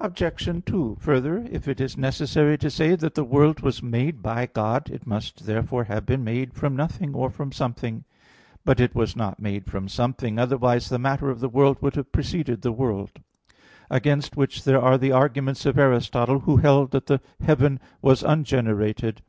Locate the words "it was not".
8.80-9.38